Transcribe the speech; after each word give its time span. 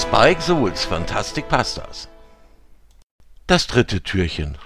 Spike 0.00 0.40
Souls 0.40 0.86
Fantastic 0.86 1.46
Pastas. 1.46 2.08
Das 3.46 3.66
dritte 3.66 4.02
Türchen. 4.02 4.56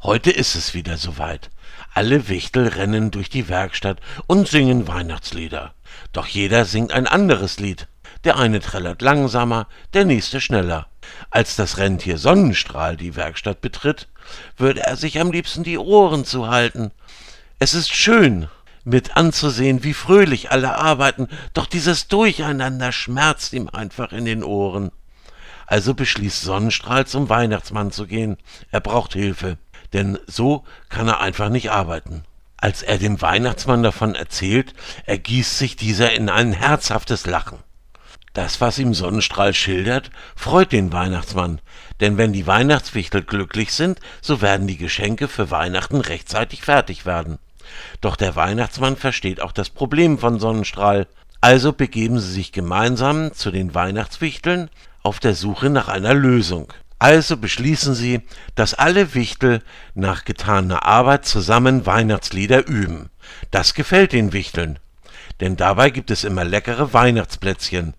Heute 0.00 0.30
ist 0.30 0.54
es 0.54 0.74
wieder 0.74 0.96
soweit. 0.96 1.50
Alle 1.92 2.28
Wichtel 2.28 2.68
rennen 2.68 3.10
durch 3.10 3.28
die 3.28 3.48
Werkstatt 3.48 3.98
und 4.28 4.46
singen 4.46 4.86
Weihnachtslieder. 4.86 5.74
Doch 6.12 6.28
jeder 6.28 6.66
singt 6.66 6.92
ein 6.92 7.08
anderes 7.08 7.58
Lied. 7.58 7.88
Der 8.22 8.38
eine 8.38 8.60
trällert 8.60 9.02
langsamer, 9.02 9.66
der 9.92 10.04
nächste 10.04 10.40
schneller. 10.40 10.86
Als 11.30 11.56
das 11.56 11.76
Rentier 11.78 12.16
Sonnenstrahl 12.16 12.96
die 12.96 13.16
Werkstatt 13.16 13.60
betritt, 13.60 14.06
würde 14.56 14.82
er 14.86 14.96
sich 14.96 15.18
am 15.20 15.32
liebsten 15.32 15.64
die 15.64 15.78
Ohren 15.78 16.24
zuhalten. 16.24 16.92
Es 17.58 17.74
ist 17.74 17.92
schön, 17.92 18.48
mit 18.84 19.16
anzusehen, 19.16 19.82
wie 19.82 19.94
fröhlich 19.94 20.50
alle 20.52 20.76
arbeiten, 20.76 21.28
doch 21.52 21.66
dieses 21.66 22.08
Durcheinander 22.08 22.92
schmerzt 22.92 23.52
ihm 23.52 23.68
einfach 23.68 24.12
in 24.12 24.24
den 24.24 24.44
Ohren. 24.44 24.90
Also 25.66 25.94
beschließt 25.94 26.42
Sonnenstrahl 26.42 27.06
zum 27.06 27.28
Weihnachtsmann 27.28 27.90
zu 27.90 28.06
gehen. 28.06 28.36
Er 28.70 28.80
braucht 28.80 29.14
Hilfe, 29.14 29.56
denn 29.92 30.18
so 30.26 30.64
kann 30.90 31.08
er 31.08 31.20
einfach 31.20 31.48
nicht 31.48 31.70
arbeiten. 31.70 32.24
Als 32.58 32.82
er 32.82 32.98
dem 32.98 33.20
Weihnachtsmann 33.20 33.82
davon 33.82 34.14
erzählt, 34.14 34.74
ergießt 35.06 35.58
sich 35.58 35.76
dieser 35.76 36.12
in 36.12 36.28
ein 36.28 36.52
herzhaftes 36.52 37.26
Lachen. 37.26 37.58
Das, 38.32 38.60
was 38.60 38.78
ihm 38.78 38.94
Sonnenstrahl 38.94 39.54
schildert, 39.54 40.10
freut 40.34 40.72
den 40.72 40.92
Weihnachtsmann, 40.92 41.60
denn 42.00 42.18
wenn 42.18 42.32
die 42.32 42.46
Weihnachtswichtel 42.46 43.22
glücklich 43.22 43.72
sind, 43.72 44.00
so 44.20 44.42
werden 44.42 44.66
die 44.66 44.76
Geschenke 44.76 45.28
für 45.28 45.50
Weihnachten 45.50 46.00
rechtzeitig 46.00 46.62
fertig 46.62 47.06
werden. 47.06 47.38
Doch 48.00 48.16
der 48.16 48.36
Weihnachtsmann 48.36 48.96
versteht 48.96 49.40
auch 49.40 49.52
das 49.52 49.70
Problem 49.70 50.18
von 50.18 50.40
Sonnenstrahl. 50.40 51.06
Also 51.40 51.72
begeben 51.72 52.20
sie 52.20 52.32
sich 52.32 52.52
gemeinsam 52.52 53.32
zu 53.32 53.50
den 53.50 53.74
Weihnachtswichteln 53.74 54.70
auf 55.02 55.20
der 55.20 55.34
Suche 55.34 55.68
nach 55.70 55.88
einer 55.88 56.14
Lösung. 56.14 56.72
Also 56.98 57.36
beschließen 57.36 57.94
sie, 57.94 58.22
dass 58.54 58.72
alle 58.72 59.14
Wichtel 59.14 59.62
nach 59.94 60.24
getaner 60.24 60.86
Arbeit 60.86 61.26
zusammen 61.26 61.84
Weihnachtslieder 61.84 62.66
üben. 62.66 63.10
Das 63.50 63.74
gefällt 63.74 64.12
den 64.12 64.32
Wichteln, 64.32 64.78
denn 65.40 65.56
dabei 65.56 65.90
gibt 65.90 66.10
es 66.10 66.24
immer 66.24 66.44
leckere 66.44 66.94
Weihnachtsplätzchen. 66.94 67.94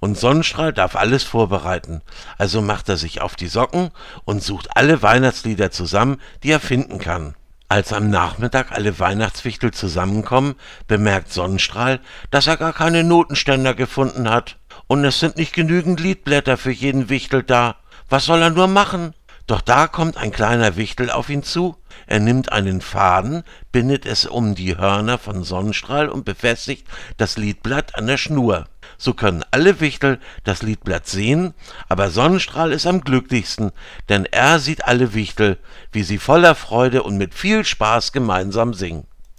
Und 0.00 0.18
Sonnenstrahl 0.18 0.72
darf 0.72 0.96
alles 0.96 1.24
vorbereiten, 1.24 2.02
also 2.36 2.60
macht 2.60 2.88
er 2.90 2.98
sich 2.98 3.20
auf 3.22 3.36
die 3.36 3.48
Socken 3.48 3.90
und 4.24 4.42
sucht 4.42 4.76
alle 4.76 5.00
Weihnachtslieder 5.00 5.70
zusammen, 5.70 6.20
die 6.42 6.50
er 6.50 6.60
finden 6.60 6.98
kann. 6.98 7.34
Als 7.72 7.94
am 7.94 8.10
Nachmittag 8.10 8.70
alle 8.72 8.98
Weihnachtswichtel 8.98 9.70
zusammenkommen, 9.70 10.56
bemerkt 10.88 11.32
Sonnenstrahl, 11.32 12.00
dass 12.30 12.46
er 12.46 12.58
gar 12.58 12.74
keine 12.74 13.02
Notenständer 13.02 13.72
gefunden 13.72 14.28
hat. 14.28 14.58
Und 14.88 15.06
es 15.06 15.20
sind 15.20 15.38
nicht 15.38 15.54
genügend 15.54 15.98
Liedblätter 15.98 16.58
für 16.58 16.70
jeden 16.70 17.08
Wichtel 17.08 17.42
da. 17.42 17.76
Was 18.10 18.26
soll 18.26 18.42
er 18.42 18.50
nur 18.50 18.66
machen? 18.66 19.14
Doch 19.46 19.60
da 19.60 19.88
kommt 19.88 20.16
ein 20.16 20.30
kleiner 20.30 20.76
Wichtel 20.76 21.10
auf 21.10 21.28
ihn 21.28 21.42
zu. 21.42 21.76
Er 22.06 22.20
nimmt 22.20 22.52
einen 22.52 22.80
Faden, 22.80 23.42
bindet 23.72 24.06
es 24.06 24.24
um 24.24 24.54
die 24.54 24.76
Hörner 24.76 25.18
von 25.18 25.42
Sonnenstrahl 25.42 26.08
und 26.08 26.24
befestigt 26.24 26.86
das 27.16 27.36
Liedblatt 27.36 27.96
an 27.96 28.06
der 28.06 28.18
Schnur. 28.18 28.68
So 28.98 29.14
können 29.14 29.44
alle 29.50 29.80
Wichtel 29.80 30.20
das 30.44 30.62
Liedblatt 30.62 31.08
sehen, 31.08 31.54
aber 31.88 32.10
Sonnenstrahl 32.10 32.72
ist 32.72 32.86
am 32.86 33.00
glücklichsten, 33.00 33.72
denn 34.08 34.26
er 34.26 34.58
sieht 34.60 34.84
alle 34.84 35.12
Wichtel, 35.14 35.58
wie 35.90 36.04
sie 36.04 36.18
voller 36.18 36.54
Freude 36.54 37.02
und 37.02 37.16
mit 37.16 37.34
viel 37.34 37.64
Spaß 37.64 38.12
gemeinsam 38.12 38.74
singen. 38.74 39.06